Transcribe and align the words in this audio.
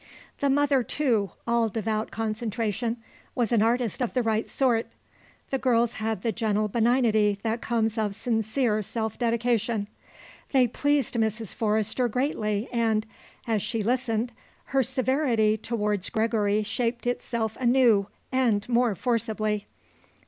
The 0.39 0.49
mother, 0.49 0.81
too, 0.81 1.29
all 1.45 1.69
devout 1.69 2.09
concentration, 2.09 2.97
was 3.35 3.51
an 3.51 3.61
artist 3.61 4.01
of 4.01 4.15
the 4.15 4.23
right 4.23 4.49
sort; 4.49 4.87
the 5.51 5.59
girls 5.59 5.97
had 6.01 6.23
the 6.23 6.31
gentle 6.31 6.67
benignity 6.67 7.37
that 7.43 7.61
comes 7.61 7.99
of 7.99 8.15
sincere 8.15 8.81
self 8.81 9.19
dedication. 9.19 9.85
They 10.53 10.67
pleased 10.67 11.13
Mrs. 11.13 11.53
Forrester 11.53 12.07
greatly 12.07 12.67
and, 12.71 13.05
as 13.45 13.61
she 13.61 13.83
listened, 13.83 14.31
her 14.73 14.81
severity 14.81 15.55
towards 15.55 16.09
Gregory 16.09 16.63
shaped 16.63 17.05
itself 17.05 17.55
anew 17.59 18.07
and 18.31 18.67
more 18.67 18.95
forcibly. 18.95 19.67